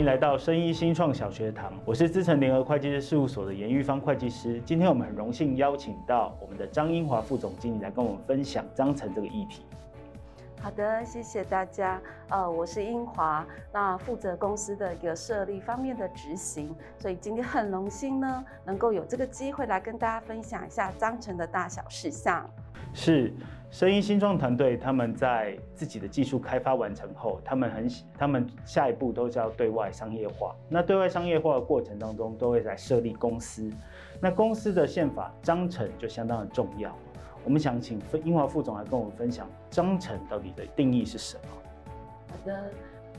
[0.00, 4.58] 迎来到生医新创小学堂，我是资诚联合会计师事务所的颜玉芳会计师。
[4.64, 9.62] 今天我们很荣幸邀请到我们的张英华副总经理来跟我们分享章程这个议题。
[10.58, 12.00] 好的，谢谢大家。
[12.30, 22.48] 呃，我是英华，那负责公司的一个设立方面的执行，所以今天很荣幸呢，能够有这个机会来跟大家分享一下章程的大小事项。
[22.94, 23.34] 是。
[23.70, 30.56] 声音新创团队，他们在自己的技术开发完成后，他们很喜，他们下一步都是要对外商业化。
[30.68, 33.70] 那对外商业化的过程当中，都会在设立公司。
[34.20, 36.92] 那公司的宪法章程就相当的重要。
[37.44, 41.42] 我们想请英华副总来跟我们分享章程到底的定义是什么？
[42.28, 42.72] 好的，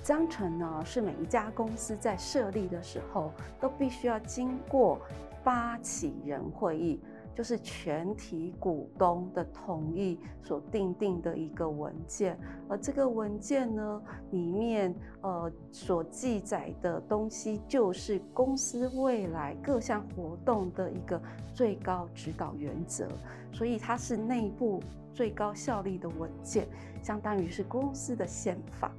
[0.03, 4.99] 章程呢是每一家公司在设立的时候都必须要经过
[5.43, 6.99] 发起人会议。
[7.34, 21.20] 就是全体股东的同意所订定的一个文件，而这个文件呢，里面呃所记载的东西，就是公司未来各项活动的一个
[21.54, 23.07] 最高指导原则，
[23.54, 24.82] 所以它是内部
[25.13, 26.68] 最高效力的文件，
[27.01, 28.91] 相当于是公司的宪法。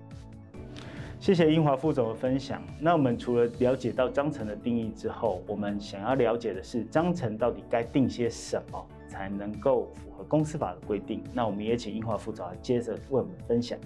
[1.22, 2.60] 谢谢英华副总的分享。
[2.80, 11.22] 那我们除了了解到章程的定义之后，我们想要了解的是章程到底该定些什么，才能够符合公司法的规定。
[11.32, 13.78] 那我们也请英华副总来接着为我们分享。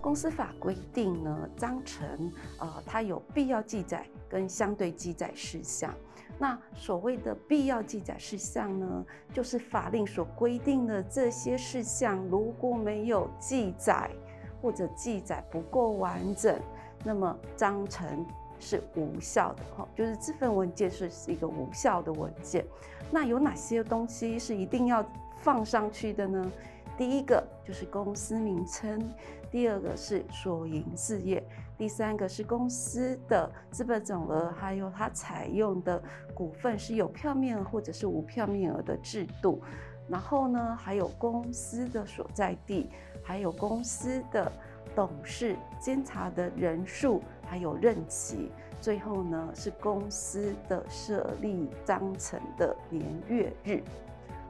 [0.00, 5.94] 公司法规定呢，章程呃，它有必要记载跟相对记载事项。
[6.38, 14.10] 那所谓的必要记载事项呢，就是法令所规定的这些事项，如果没有记载。
[14.60, 16.58] 或者记载不够完整，
[17.04, 18.26] 那么章程
[18.58, 22.64] 是无效的哈，就是这份文件是一个无效的文件。
[23.10, 25.04] 那有哪些东西是一定要
[25.36, 26.50] 放上去的呢？
[26.98, 29.10] 第一个就是公司名称，
[29.50, 31.42] 第二个是所营事业，
[31.78, 36.02] 第三个是公司的资本总额，还有它采用的
[36.34, 39.62] 股份是有票面或者是无票面额的制度。
[40.06, 42.90] 然后呢，还有公司的所在地。
[43.22, 44.50] 还有公司的
[44.94, 48.50] 董事、监察的人数，还有任期。
[48.80, 53.82] 最后呢，是公司的设立章程的年月日。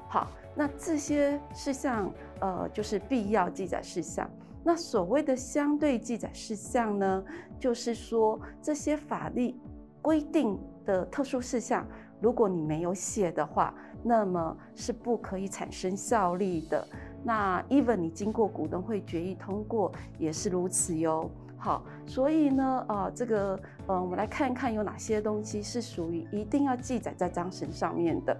[0.09, 4.31] 好，那这些事项，呃，就是必要记载事项。
[4.63, 7.25] 那所谓的相对记载事项呢，
[7.59, 9.55] 就是说这些法律
[10.01, 11.87] 规定的特殊事项，
[12.21, 16.87] 如果你没有写的话，那么是不可以产生效力的。
[17.23, 21.31] 那 even 你经过股东会决议通过也是如此哟。
[21.63, 28.35] 好，所以呢，呃，这个，呃，我们来看一看有哪些东西是属于一定要记载在章程上面的。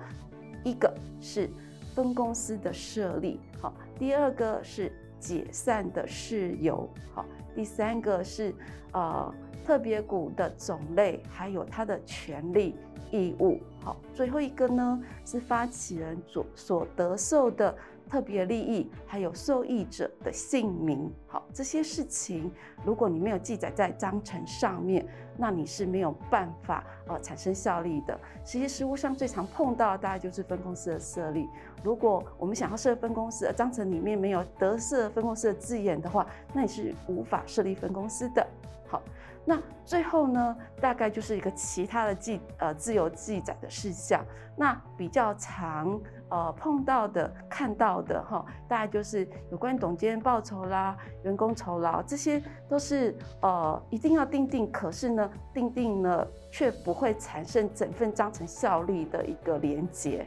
[0.65, 0.91] 一个
[1.21, 1.51] 是
[1.95, 8.55] 分公司的设立，好，第二个是解散的事由，好，第三个是
[8.93, 9.35] 呃
[9.67, 12.75] 特别股的种类，还有它的权利
[13.11, 17.77] 义务，好，最后一个呢是发起人所所得受的。
[18.11, 22.51] 特别利益，还有受益者的姓名，好，这些事情，
[22.85, 25.07] 如果你没有记载在章程上面，
[25.37, 28.19] 那你是没有办法呃产生效力的。
[28.45, 31.49] 其实实务上最常碰到的大概就是分公司的设立。
[31.85, 38.45] 如果我们想要设分公司，章程里面没有得设分公司的字眼的话，那你是无法设立分公司的。
[38.89, 39.01] 好，
[39.45, 44.21] 那最后呢，大概就是一个其他的记呃自由记载的事项。
[44.57, 45.99] 那比较常
[46.31, 60.27] 呃碰到的、看到的哈，大概就是有关董监报酬啦、员工酬劳，这些都是呃一定要定定，可是呢定定呢却不会产生整份章程效力的一个连结。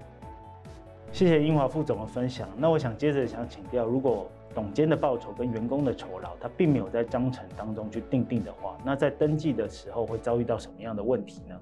[1.12, 2.47] 谢谢英华副总的分享。
[2.58, 11.56] 那我想接着想请教，如果董监的报酬跟员工的酬劳，他并没有在章程当中去定定的话，那在登记的时候会遭遇到什么样的问题呢？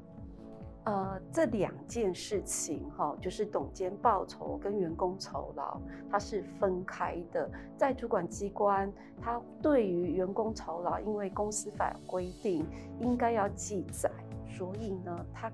[0.83, 7.47] 呃，这两件事情哈，就是董监报酬跟员工酬劳，它是分开的。
[7.77, 8.91] 在主管机关，
[9.21, 12.65] 它对于员工酬劳，因为公司法规定
[12.99, 14.09] 应该要记载，
[14.57, 15.51] 所以呢，它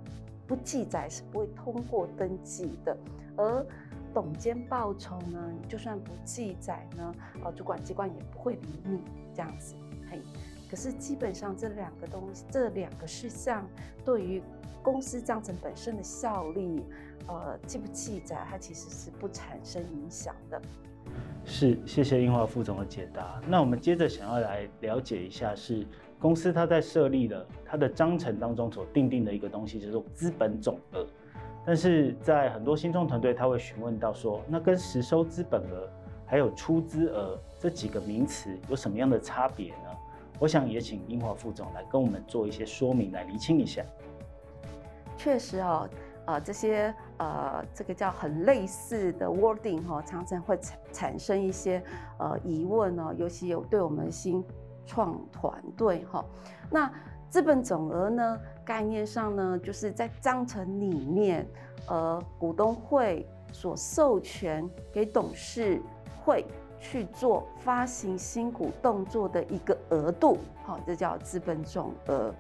[0.48, 2.98] 不记载是不会通过登记的。
[3.36, 3.66] 而
[4.14, 7.14] 董监报酬呢，就算不记载呢，
[7.44, 9.02] 呃，主管机关也不会理你
[9.34, 9.76] 这样子。
[10.10, 10.22] 嘿，
[10.70, 13.68] 可是基本上这两个东西，这两个事项
[14.04, 14.42] 对于
[14.84, 16.84] 公司章程本身的效力，
[17.28, 20.62] 呃，记不记载，它其实是不产生影响的。
[21.46, 23.42] 是，谢谢英华副总的解答。
[23.48, 25.86] 那我们接着想要来了解一下，是
[26.20, 31.08] 公司它在设立了它的章程当中所定定的一个东西，就是资本总额。
[31.66, 35.90] 但是在很多新创团队，他会询问到说，那跟实收资本额
[36.26, 39.87] 还有出资额这几个名词有什么样的差别呢？
[40.40, 43.84] 我想也请英华副总来跟我们做一些说明，来厘清一下。
[45.18, 45.90] 确实哦，
[46.26, 51.84] 呃，这些呃，这个叫很类似的 wording 哈、常常会产产生一些
[52.20, 54.44] 呃疑问哦，尤其有对我们新
[54.86, 56.24] 创团队哈。
[56.70, 56.92] 那
[57.30, 61.48] 资本总额呢，概念上呢，就是在章程里面，
[61.88, 65.82] 呃，股东会所授权给董事
[66.24, 66.46] 会
[66.80, 72.34] 去做发行新股动作的一个额度，好，这叫资本总额。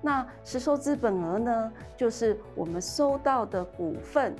[0.00, 4.34] 那实收资本额呢，就是我们收到的股份，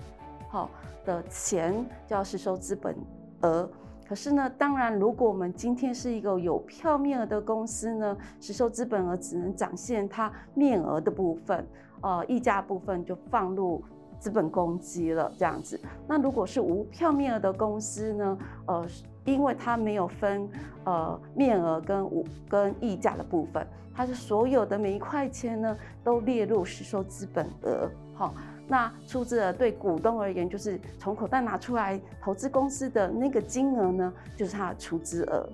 [0.49, 0.69] 好，
[1.05, 2.95] 的钱叫实收资本
[3.43, 3.69] 额。
[4.07, 11.67] 可是呢，当然，如果我们今天是一个有票面额的公司呢，实收资本额只能展现它面额的部分，
[12.03, 13.83] 呃，溢价部分就放入
[14.19, 15.81] 资本公积了，这样子。
[16.07, 18.87] 那如果是无票面额的公司呢，呃，
[19.25, 20.49] 因为它没有分
[20.85, 23.67] 呃面额跟五跟溢价的部分。
[23.97, 27.89] 它是所有的每一块钱呢，都列入实收资本额。
[28.13, 28.35] 好，
[28.67, 35.49] 那出资额对股东而言，就是从口袋拿出来投资公司的那个金额呢，就是它的出资额。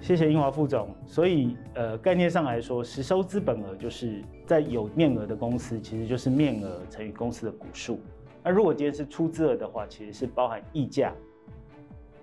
[0.00, 0.88] 谢谢英华副总。
[1.06, 7.98] 所以，呃，概念上来说，实收资本额就是在有面额的公司，其实就是面额乘以公司的股数。
[8.44, 11.12] 那如果今天是出资额的话，其实是包含溢价，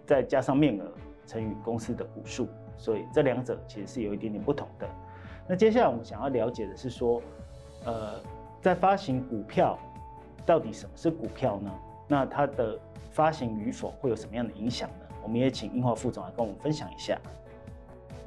[0.05, 0.91] 再加上面额
[1.25, 2.47] 乘以公司的股数。
[2.77, 4.87] 所以这两者其实是有一点点不同的。
[5.47, 7.21] 那接下来我们想要了解的是说，
[7.85, 8.19] 呃，
[8.61, 9.79] 在发行股票，
[10.45, 11.71] 到底什么是股票呢？
[12.07, 12.77] 那它的
[13.11, 15.05] 发行与否会有什么样的影响呢？
[15.23, 17.17] 我们也请英华副总来跟我们分享一下。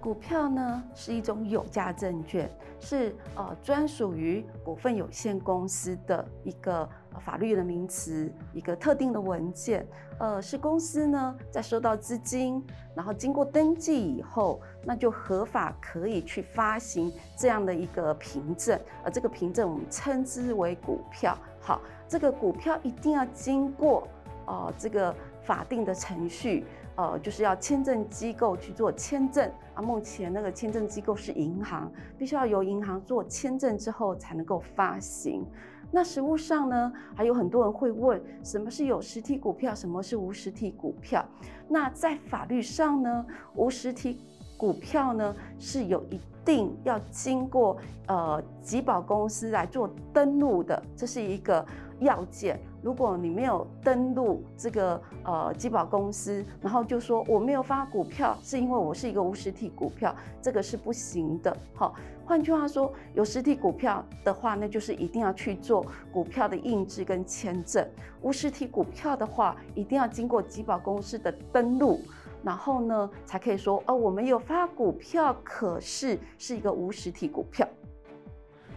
[0.00, 9.86] 股票呢是一种有价证券，是呃专属于股份有限公司的一个法律的名词，一个特定的文件。
[10.18, 18.78] 呃，是公司呢在收到资金，然后经过登记以后，那就合法可以去发行这样的一个凭证。
[19.04, 21.38] 而这个凭证我们称之为股票。
[21.60, 24.08] 好，这个股票一定要经过
[24.46, 26.64] 呃这个法定的程序。
[26.96, 29.80] 呃，就是要签证机构去做签证啊。
[29.80, 31.88] 目前那个签证机构是银行，
[32.18, 35.46] 必须要由银行做签证之后才能够发行。
[35.90, 41.25] 那实物上呢，还有很多人会问，什么是有实体股票，什么是无实体股票？
[41.69, 44.20] 那在法律上呢，无实体
[44.56, 47.76] 股票呢是有一定要经过
[48.06, 51.64] 呃集保公司来做登录的，这是一个
[52.00, 52.61] 要件。
[52.82, 61.56] 如果你没有登录这个呃集保公司，然后就说我没有发股票，是因为我是一个无实体股票，这个是不行的。
[61.75, 61.94] 好，
[62.25, 67.84] 换句话说，有实体股票的话，那就是一定要去做股票的印制跟签证；
[68.22, 72.00] 无实体股票的话，一定要经过集保公司的登录，
[72.44, 77.66] 然后呢才可以说哦，我们有发股票，可是是一个无实体股票。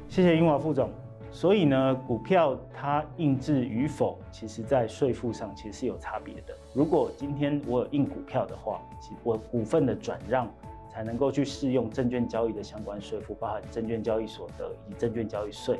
[0.07, 0.89] 谢谢英华副总。
[1.31, 6.53] 所以呢，股票它印制与否，其实在税负上其实是有差别的。
[6.73, 8.81] 如果今天我有印股票的话，
[9.23, 10.47] 我股份的转让
[10.89, 15.79] 才能够去适用证券交易的相关税负，包含证券交易所得以及证券交易税。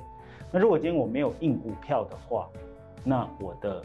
[0.51, 2.49] 那如果今天我没有印股票的话，
[3.03, 3.83] 那我的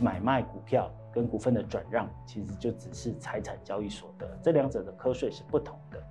[0.00, 6.02] 买卖股票跟股份的转让，其实就只是财产交易所得，这两者的课税是不同的。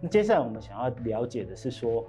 [0.00, 2.04] 那接下来我们想要了解的是说，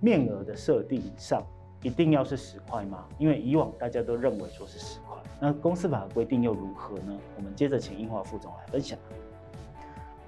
[0.00, 1.42] 面额的设定上
[1.82, 3.04] 一定要是十块吗？
[3.18, 7.18] 因为以往大家都认为说是十块，那公司法的规定又如何呢？
[7.36, 8.98] 我们接着请英华副总来分享。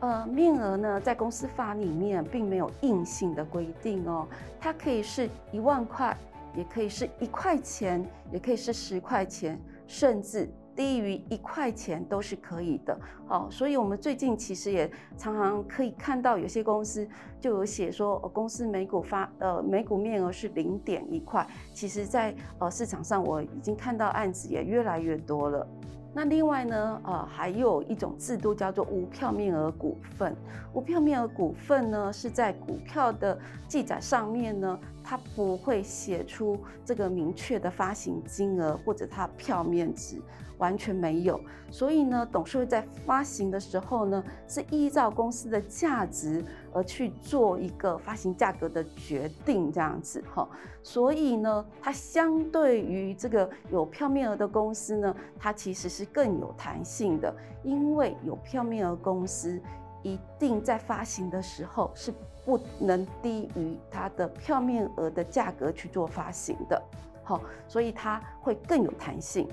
[0.00, 4.26] 呃，面额呢，在公司法里面并没有硬性的规定哦，
[4.60, 6.16] 它可以是一万块，
[6.56, 10.50] 也可以是一块钱，也可以是十块钱，甚至。
[10.74, 17.06] 低于一块钱都是可以的，好，所以我们最近其实也常常可以看到有些公司
[17.38, 25.66] 就有写说，公司每股发呃每股面额是零点一块，其实在呃市场上我已经看到案子也越来越多了。
[26.14, 30.36] 那另外呢，呃，还有一种制度叫做无票面额股份。
[30.74, 40.21] 无票面额股份呢，是在股票的记载上面呢，它不会写出这个明确的发行金额或者它票面值。
[40.59, 41.40] 完全没有，
[41.73, 50.49] 所以呢，董事会在发行的时候呢，是依照公司的价值而去做一个发行价格的决定，这样子哈。
[50.80, 59.61] 所以呢，它相对于这个有票面额的公司呢，它其实是更有弹性的，因为有票面额公司
[60.04, 66.82] 一定在发行的时候是不能低于它的票面额的价格去做发行的，
[67.22, 69.46] 好，所以它会更有弹性。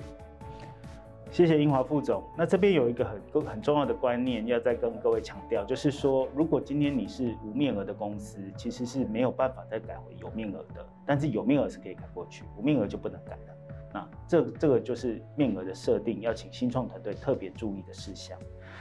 [1.32, 2.24] 谢谢英华副总。
[2.36, 13.54] 那这边有一个很很重要的观念要再跟各位强调，就是说，如果今天你是无面额的公司，其实是没有办法再改回有面额的，但是有面额是可以改过去，无面额就不能改了。
[13.92, 18.36] 那这这个就是面额的设定，要请新创团队特别注意的事项。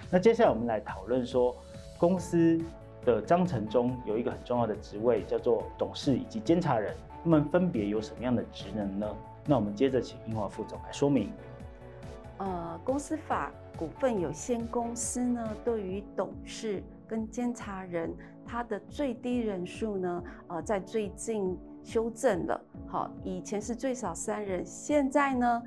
[0.10, 1.56] 那接下来我们来讨论说，
[2.00, 2.60] 公司
[3.16, 9.08] 的章程中有一个很重要的职位，叫做董事以及监察人，他们分别有什么样的职能呢？
[9.46, 11.32] 那我们接着请英华副总来说明。
[12.38, 18.14] 呃，公司法股份有限公司呢，对于董事跟监察人，
[18.46, 22.62] 他的最低人数呢，呃，在最近修正了。
[22.88, 25.64] 好，以前是最少三人，现在呢，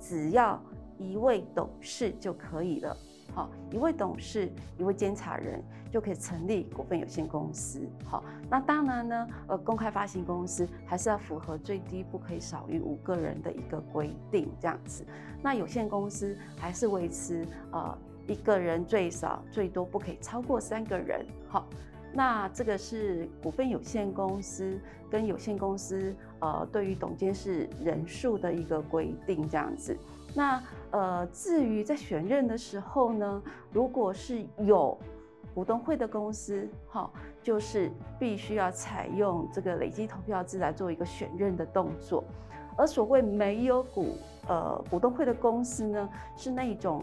[0.00, 0.62] 只要
[0.96, 2.96] 一位董事就可以了。
[3.34, 7.80] 好，一位董事，一位监察人就可以成立股份有限公司。
[8.04, 15.04] 好，那当然呢，呃，公开发行公司还是要符合最低不可以少于五个人的一个规定，这样子。
[15.40, 21.24] 那有限公司还是维持呃一个人最少最多不可以超过三个人。
[21.48, 21.68] 好，
[22.12, 29.96] 那这个是股份有限公司跟有限公司呃对于董监事人数的一个规定，这样子。
[30.34, 33.42] 那呃，至于在选任的时候呢，
[33.72, 34.96] 如果是有
[35.54, 37.10] 股东会的公司，哈，
[37.42, 42.24] 就是必须要采用这个累积投票制来做一个选任的动作。
[42.76, 44.16] 而所谓没有股
[44.46, 47.02] 呃股东会的公司呢，是那种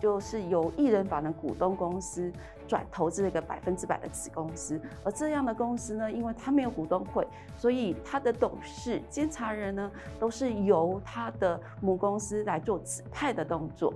[0.00, 2.32] 就是由一人法的股东公司。
[2.72, 13.92] 转投资了一个百分之百的子公司，而这样的公司呢，因为它没有股东会，所以它的董事、监察人呢，都是由它的母公司来做指派的动作。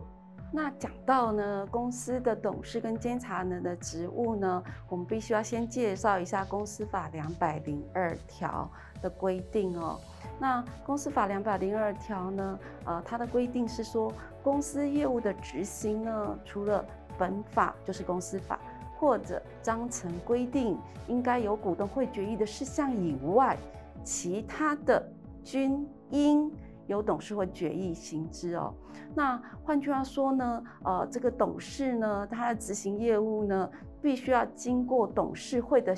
[0.52, 9.98] 那讲到呢，公司的董事跟监察人的职务呢，我们必须要先介绍一下公司法两百零二条的规定哦。
[10.38, 16.84] 那公司法两百零二条呢，呃，它的规定是说，公司业务的执行呢，除了
[17.18, 18.58] 本法就是公司法，
[18.98, 23.56] 或者章程规定应该由股东会决议的事项以外，
[24.04, 25.06] 其他的
[25.42, 26.50] 均应
[26.86, 28.72] 由董事会决议行之哦。
[29.14, 33.70] 那换句话说呢，呃，这个董事呢，他的执行业务呢，
[34.00, 35.94] 必须要经过董事会的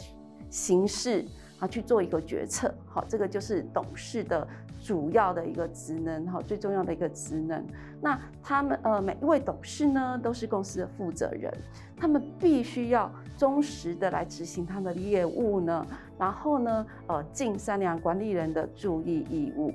[0.50, 1.24] 形式
[1.58, 2.74] 啊去做一个决策。
[2.86, 4.46] 好，这个就是董事的。
[4.80, 7.64] 主要的一个职能哈，最重要的一个职能。
[8.00, 11.52] 那他们呃，每一位董事呢，都是公司的负责人，
[11.96, 15.86] 他们必须要忠实的来执行他们的业务呢。
[16.18, 19.72] 然后呢，呃，尽善良管理人的注意义务。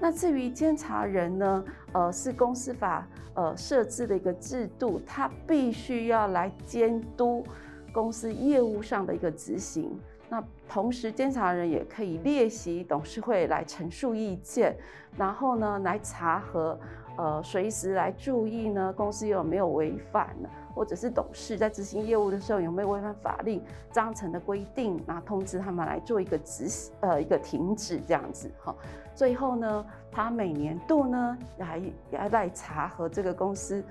[0.00, 7.44] 那至于监察人呢，呃，是公司法呃设置的一个制度，他必须要来监督
[7.92, 9.98] 公司业务上的一个执行。
[10.70, 14.76] 同时，监察人也可以列席董事会来陈述意见，
[15.16, 16.78] 然后呢，来查核，
[17.18, 20.36] 呃，随时来注意呢，公司有没有违反，
[20.72, 23.60] 或者是董事在执行业务的时候有没有违反法令
[23.90, 28.72] 章程的规定，然后通知他们来做一个执行，呃，一个停止这样子哈。
[29.12, 33.82] 最后呢，他每年度呢，还要来查核这个公司，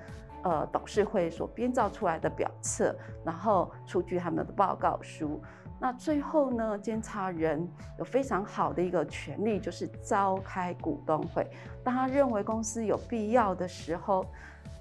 [0.44, 5.38] 呃，董事会所编造出来的表册，然后出具他们的报告书。
[5.80, 7.66] 那最后呢，监察人
[7.98, 11.46] 有非常好的一个权利，就是召开股东会。
[11.82, 14.26] 当他认为公司有必要的时候，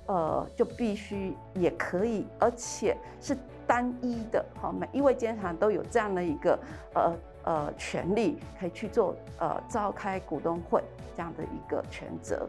[0.07, 4.45] 呃，就必须也可以，而且是单一的。
[4.59, 6.59] 好，每一位监察都有这样的一个
[6.93, 7.15] 呃
[7.45, 10.83] 呃权利，可以去做呃召开股东会
[11.15, 12.45] 这样的一个权责。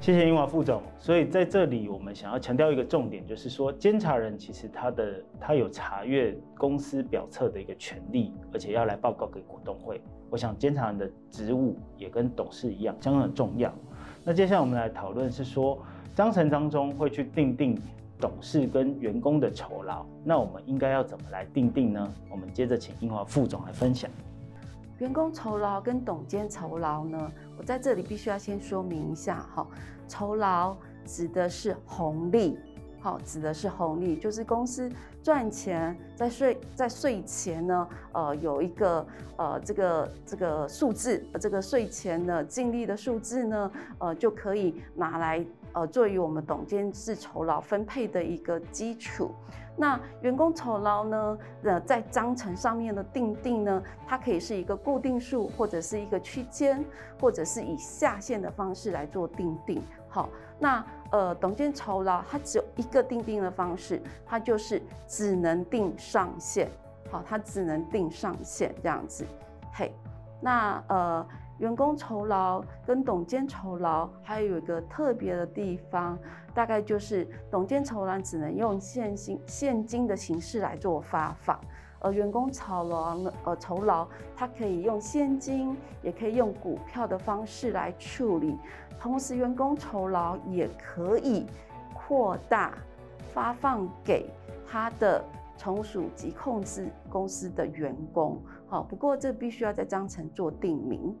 [0.00, 0.82] 谢谢英华副总。
[0.98, 10.00] 所以在这里，我们想要强调一个重点，就是说，监察人其实他的他有查阅公司表册的一个权利，而且要来报告给股东会。
[10.30, 13.70] 我想，监察人的职务也跟董事一样，相当的重要。
[14.24, 15.78] 那接下来我们来讨论是说，
[16.14, 17.78] 章程当中会去定定
[18.18, 22.12] 董事跟员工的酬劳，那我们应该要怎么来定定呢？
[22.30, 24.10] 我们接着请英华副总来分享。
[25.00, 29.66] 员工酬劳跟董监酬劳呢，我在这里必须要先说明一下哈。
[30.06, 30.76] 酬劳
[31.06, 32.58] 指的是红利，
[33.00, 34.92] 好，指的是红利，就是公司
[35.22, 45.42] 赚钱在税在税前呢，呃，有一个呃这个这个数字，这个税前的净利的数字呢，呃，就可以拿来
[45.72, 49.30] 呃作为我们董监事酬劳分配的一个基础。
[49.80, 51.38] 那员工酬劳呢？
[51.62, 56.84] 呃，在章程上面的定定呢，它可以是一个固定数，或者是一个区间，
[57.18, 59.82] 或者是以下限的方式来做定定。
[60.06, 66.70] 好，那呃，董监酬劳它只有一个定定的方式，它就是只能定上限。
[67.10, 69.24] 好，它只能定上限这样子。
[69.72, 69.94] 嘿，
[70.42, 71.26] 那呃。
[71.60, 76.18] 员工酬劳跟董监酬劳还有一个特别的地方，
[76.54, 81.60] 大概就是董监酬劳只能用现金现金的形式来做发放，
[81.98, 88.56] 而员工酬劳呢呃酬劳它可以用现金，也可以用股票的方式来处理，
[88.98, 91.44] 同时员工酬劳也可以
[91.92, 92.72] 扩大
[93.34, 94.30] 发放给
[94.66, 95.22] 他的
[95.58, 98.40] 从属及控制公司的员工。
[98.66, 101.14] 好，不过这必须要在章程做定明。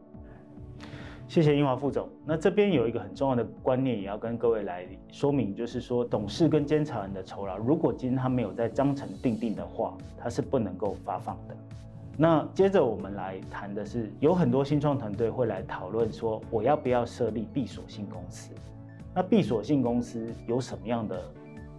[1.30, 2.08] 谢谢英华副总。
[2.26, 11.54] 那这边有一个很重要的观念，也要跟各位来说明，就是说董事跟监察人的酬劳，如果今天他没有在章程订定的话，他是不能够发放的。
[12.16, 18.50] 那接着我们来谈的是，有很多新创团队会来讨论说，我要不要设立闭锁性公司？
[19.14, 21.22] 那闭锁性公司有什么样的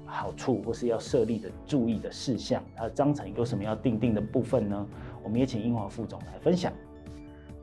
[0.06, 2.64] 好处，或是要设立的注意的事项？
[2.74, 4.88] 它章程有什么要订定的部分呢？
[5.22, 6.72] 我们也请英华副总来分享。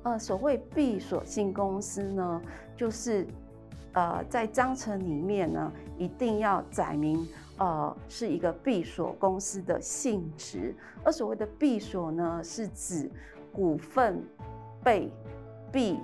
[0.09, 2.41] 呃，所谓闭锁性公司呢，
[2.75, 3.27] 就是
[3.93, 10.75] 呃，在章程里面呢，一定要载明呃，是一个闭锁公司的性质。
[11.05, 13.11] 而所谓的闭锁呢，是指
[13.53, 14.25] 股份
[14.83, 15.13] 被
[15.71, 15.99] 闭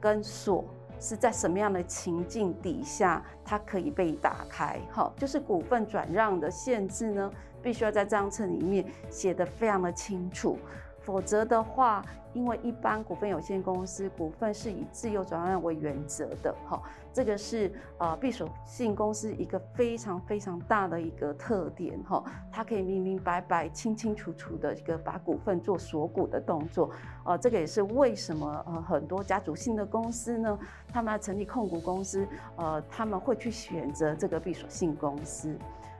[0.00, 0.64] 跟锁
[1.00, 4.78] 是在什么样的情境底下，它可以被打开。
[4.92, 10.56] 好，就是股份转让的限制呢，必须要在章程里面写得非常的清楚。
[11.08, 16.82] 否则的话，因为一般股份有限公司股份是以自由转让为原则的，哈，
[17.14, 22.22] 这个是呃闭锁性公司一个非常非常大的一个特点，哈，
[22.52, 26.90] 它可以明明白白、清清楚楚的一个把股份做锁股的动作，
[27.24, 30.58] 呃，这个也是为什么呃很多家族性的公司呢，
[30.92, 35.56] 他们要成立控股公司，呃，他们会去选择这个闭锁性公司。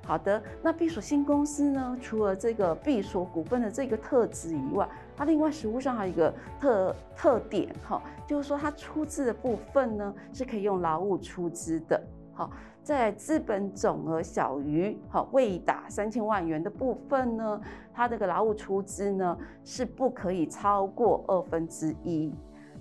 [0.08, 12.02] 好的，那避暑新公司呢，除了这个避暑股份的这个特质以外，它另外实物上还有一个特特点哈，就是说它出资的部分呢是可以用劳务出资的。
[12.32, 12.50] 好，
[12.82, 17.60] 在资本总额小于好未达三千万元的部分呢，
[17.92, 22.32] 它这个劳务出资呢是不可以超过二分之一。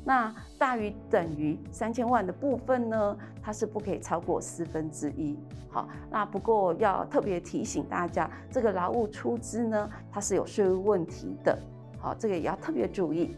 [0.07, 5.37] 那大于等于三千万的部分呢，它是不可以超过四分之一。
[5.69, 11.59] 好，那不过要特别提醒大家，这个劳务出资呢，它是有税务问题的。
[11.99, 13.35] 好，这个也要特别注意。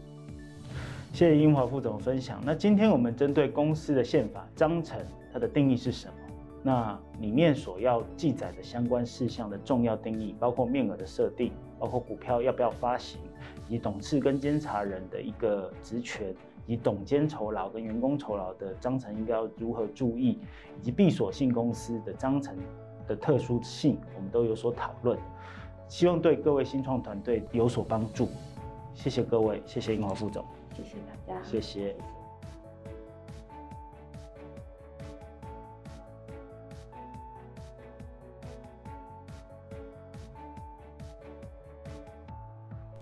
[1.12, 2.40] 谢谢英华副总分享。
[2.44, 4.96] 那今天我们针对公司的宪法章程，
[5.32, 6.14] 它的定义是什么？
[6.62, 13.20] 那里面所要记载的相关事项的重要定义，包括面额的设定，包括股票要不要发行，
[13.66, 16.32] 以及董事跟监察人的一个职权。
[16.70, 20.38] 以董监酬劳跟员工酬劳的章程应该要如何注意，
[20.78, 22.56] 以及闭锁性公司的章程
[23.08, 25.18] 的特殊性，我们都有所讨论，
[25.88, 28.28] 希望对各位新创团队有所帮助。
[28.94, 31.96] 谢谢各位，谢谢英华副总，谢谢大家，谢谢。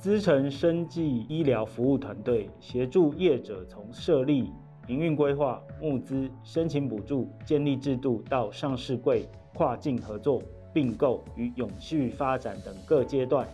[0.09, 4.51] 资诚生技医疗服务团队协助业者从设立、
[4.87, 10.43] 营运规划、募资、申请补助、建立制度到上市柜、跨境合作、
[10.73, 13.47] 并购与永续发展等各阶段，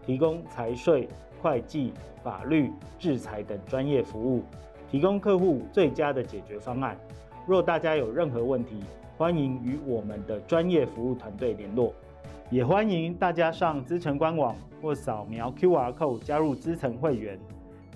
[0.00, 1.08] 提供财税、
[1.42, 1.92] 会计、
[2.22, 4.44] 法律、制裁等专业服务，
[4.88, 6.96] 提供客户最佳的解决方案。
[7.48, 8.76] 若大家有任何问题，
[9.16, 11.92] 欢迎与我们的专业服务团队联络。
[12.48, 17.36] 也欢迎大家上资诚官网或扫描 QR Code 加入资诚会员，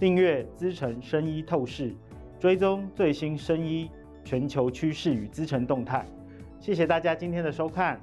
[0.00, 1.94] 订阅资诚生医透视，
[2.40, 3.88] 追踪最新生医
[4.24, 6.04] 全球趋势与资诚动态。
[6.58, 8.00] 谢谢大家今天的收看。